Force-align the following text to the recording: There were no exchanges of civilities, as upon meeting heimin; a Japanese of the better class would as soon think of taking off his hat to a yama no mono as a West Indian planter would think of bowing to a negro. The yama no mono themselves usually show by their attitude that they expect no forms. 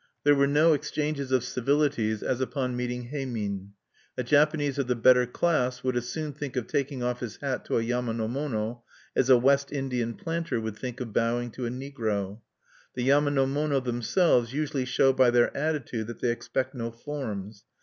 There 0.23 0.33
were 0.33 0.47
no 0.47 0.73
exchanges 0.73 1.31
of 1.31 1.43
civilities, 1.43 2.23
as 2.23 2.41
upon 2.41 2.75
meeting 2.75 3.09
heimin; 3.09 3.73
a 4.17 4.23
Japanese 4.23 4.79
of 4.79 4.87
the 4.87 4.95
better 4.95 5.27
class 5.27 5.83
would 5.83 5.95
as 5.95 6.09
soon 6.09 6.33
think 6.33 6.55
of 6.55 6.65
taking 6.65 7.03
off 7.03 7.19
his 7.19 7.37
hat 7.37 7.65
to 7.65 7.77
a 7.77 7.83
yama 7.83 8.11
no 8.13 8.27
mono 8.27 8.83
as 9.15 9.29
a 9.29 9.37
West 9.37 9.71
Indian 9.71 10.15
planter 10.15 10.59
would 10.59 10.75
think 10.77 11.01
of 11.01 11.13
bowing 11.13 11.51
to 11.51 11.67
a 11.67 11.69
negro. 11.69 12.41
The 12.95 13.03
yama 13.03 13.29
no 13.29 13.45
mono 13.45 13.79
themselves 13.79 14.55
usually 14.55 14.85
show 14.85 15.13
by 15.13 15.29
their 15.29 15.55
attitude 15.55 16.07
that 16.07 16.19
they 16.19 16.31
expect 16.31 16.73
no 16.73 16.89
forms. 16.89 17.65